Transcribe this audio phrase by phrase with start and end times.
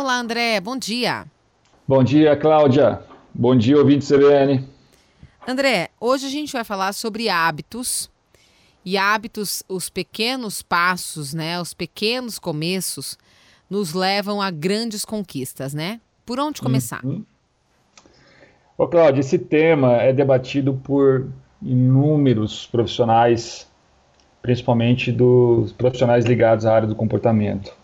[0.00, 1.26] Olá, André, bom dia.
[1.86, 3.02] Bom dia, Cláudia.
[3.34, 4.66] Bom dia, ouvinte CBN.
[5.46, 8.10] André, hoje a gente vai falar sobre hábitos.
[8.82, 13.18] E hábitos, os pequenos passos, né, os pequenos começos
[13.68, 16.00] nos levam a grandes conquistas, né?
[16.24, 17.04] Por onde começar?
[17.04, 17.22] Uhum.
[18.78, 21.28] Ô, Cláudia, esse tema é debatido por
[21.60, 23.68] inúmeros profissionais,
[24.40, 27.78] principalmente dos profissionais ligados à área do comportamento.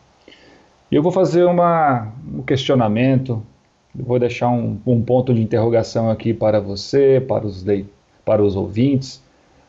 [0.90, 3.42] E eu vou fazer uma, um questionamento,
[3.94, 7.64] vou deixar um, um, ponto de interrogação aqui para você, para os,
[8.24, 9.22] para os ouvintes,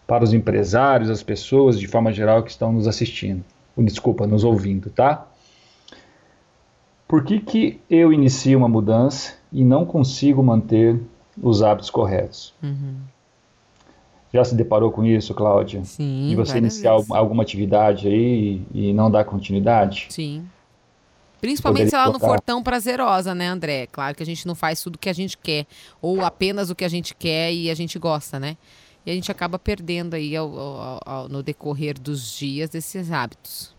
[0.06, 3.44] para os empresários, as pessoas de forma geral que estão nos assistindo.
[3.78, 5.28] Desculpa, nos ouvindo, tá?
[7.08, 11.00] Por que, que eu inicio uma mudança e não consigo manter
[11.42, 12.54] os hábitos corretos?
[12.62, 12.96] Uhum.
[14.34, 15.84] Já se deparou com isso, Cláudia?
[15.86, 16.30] Sim.
[16.30, 17.12] E você iniciar vezes.
[17.12, 20.08] alguma atividade aí e, e não dar continuidade?
[20.10, 20.46] Sim.
[21.40, 23.88] Principalmente se ela não for tão prazerosa, né, André?
[23.88, 25.66] Claro que a gente não faz tudo o que a gente quer,
[26.02, 28.58] ou apenas o que a gente quer e a gente gosta, né?
[29.06, 33.76] E a gente acaba perdendo aí ao, ao, ao, no decorrer dos dias esses hábitos.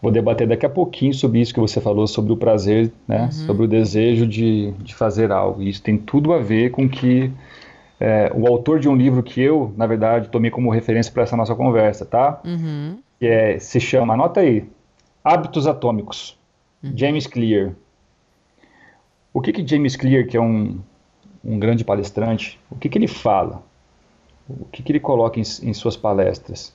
[0.00, 3.24] Vou debater daqui a pouquinho sobre isso que você falou, sobre o prazer, né?
[3.24, 3.32] Uhum.
[3.32, 5.62] Sobre o desejo de, de fazer algo.
[5.62, 7.30] E isso tem tudo a ver com que
[7.98, 11.36] é, o autor de um livro que eu, na verdade, tomei como referência para essa
[11.36, 12.40] nossa conversa, tá?
[12.44, 12.98] Uhum.
[13.18, 14.68] Que é, se chama, anota aí,
[15.22, 16.38] Hábitos Atômicos.
[16.94, 17.72] James Clear.
[19.32, 20.80] O que que James Clear, que é um,
[21.44, 23.62] um grande palestrante, o que que ele fala?
[24.48, 26.72] O que que ele coloca em, em suas palestras?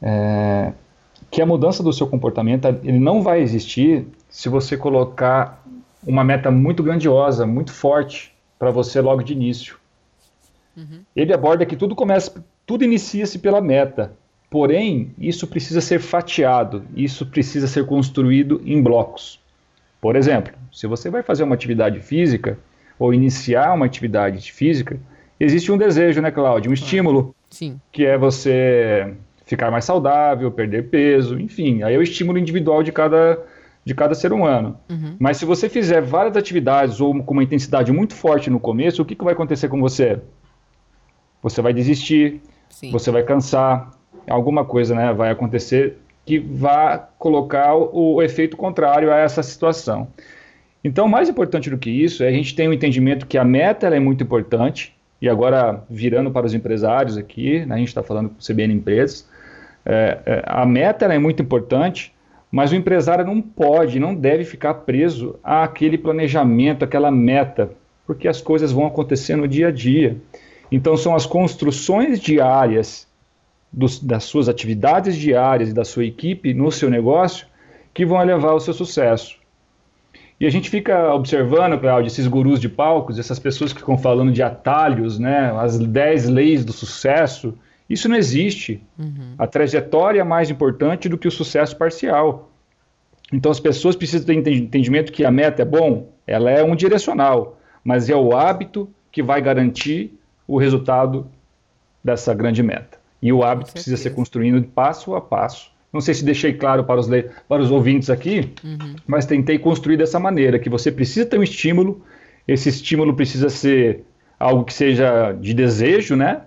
[0.00, 0.72] É,
[1.30, 5.64] que a mudança do seu comportamento ele não vai existir se você colocar
[6.06, 9.76] uma meta muito grandiosa, muito forte para você logo de início.
[10.76, 11.02] Uhum.
[11.14, 14.12] Ele aborda que tudo começa, tudo inicia-se pela meta.
[14.52, 19.40] Porém, isso precisa ser fatiado, isso precisa ser construído em blocos.
[19.98, 22.58] Por exemplo, se você vai fazer uma atividade física
[22.98, 25.00] ou iniciar uma atividade física,
[25.40, 26.70] existe um desejo, né, Cláudio?
[26.70, 27.80] Um estímulo, Sim.
[27.90, 29.14] que é você
[29.46, 31.82] ficar mais saudável, perder peso, enfim.
[31.82, 33.42] Aí é o estímulo individual de cada,
[33.82, 34.78] de cada ser humano.
[34.90, 35.16] Uhum.
[35.18, 39.04] Mas se você fizer várias atividades ou com uma intensidade muito forte no começo, o
[39.06, 40.20] que, que vai acontecer com você?
[41.42, 42.90] Você vai desistir, Sim.
[42.90, 49.12] você vai cansar, alguma coisa né, vai acontecer que vá colocar o, o efeito contrário
[49.12, 50.08] a essa situação.
[50.84, 53.86] Então, mais importante do que isso é a gente ter um entendimento que a meta
[53.86, 58.30] é muito importante, e agora virando para os empresários aqui, né, a gente está falando
[58.30, 59.28] com o CBN Empresas,
[59.84, 62.12] é, é, a meta é muito importante,
[62.50, 67.70] mas o empresário não pode, não deve ficar preso àquele planejamento, àquela meta,
[68.06, 70.16] porque as coisas vão acontecer no dia a dia.
[70.70, 73.06] Então, são as construções diárias
[73.72, 77.46] dos, das suas atividades diárias e da sua equipe no seu negócio
[77.94, 79.36] que vão levar ao seu sucesso.
[80.38, 84.32] E a gente fica observando, Claudio, esses gurus de palcos, essas pessoas que ficam falando
[84.32, 87.56] de atalhos, né, as 10 leis do sucesso.
[87.88, 88.82] Isso não existe.
[88.98, 89.34] Uhum.
[89.38, 92.50] A trajetória é mais importante do que o sucesso parcial.
[93.32, 97.58] Então as pessoas precisam ter entendimento que a meta é bom, ela é um direcional,
[97.84, 101.26] mas é o hábito que vai garantir o resultado
[102.02, 103.01] dessa grande meta.
[103.22, 105.70] E o hábito precisa ser construído passo a passo.
[105.92, 107.08] Não sei se deixei claro para os,
[107.48, 108.96] para os ouvintes aqui, uhum.
[109.06, 112.02] mas tentei construir dessa maneira, que você precisa ter um estímulo,
[112.48, 114.02] esse estímulo precisa ser
[114.40, 116.42] algo que seja de desejo, né?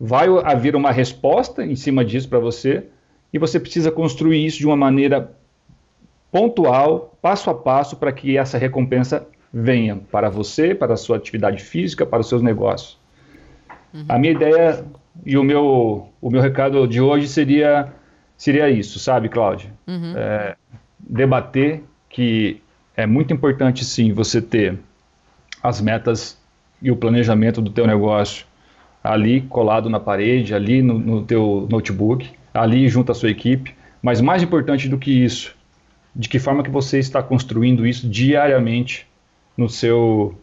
[0.00, 2.84] Vai haver uma resposta em cima disso para você,
[3.32, 5.32] e você precisa construir isso de uma maneira
[6.32, 11.62] pontual, passo a passo, para que essa recompensa venha para você, para a sua atividade
[11.62, 12.98] física, para os seus negócios.
[13.92, 14.04] Uhum.
[14.08, 14.84] A minha ideia
[15.24, 17.92] e o meu, o meu recado de hoje seria,
[18.36, 19.70] seria isso, sabe, Cláudia?
[19.86, 20.14] Uhum.
[20.16, 20.56] É,
[20.98, 22.60] debater que
[22.96, 24.78] é muito importante, sim, você ter
[25.62, 26.38] as metas
[26.80, 28.46] e o planejamento do teu negócio
[29.02, 33.74] ali colado na parede, ali no, no teu notebook, ali junto à sua equipe.
[34.02, 35.54] Mas mais importante do que isso,
[36.14, 39.06] de que forma que você está construindo isso diariamente
[39.56, 40.38] no seu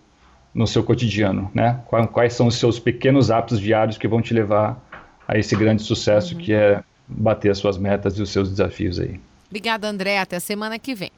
[0.56, 1.82] no seu cotidiano, né?
[2.14, 4.82] Quais são os seus pequenos hábitos diários que vão te levar
[5.28, 6.40] a esse grande sucesso uhum.
[6.40, 9.20] que é bater as suas metas e os seus desafios aí.
[9.50, 10.18] Obrigada, André.
[10.18, 11.12] Até a semana que vem.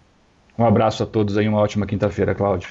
[0.57, 2.69] Um abraço a todos aí, uma ótima quinta-feira, Cláudio.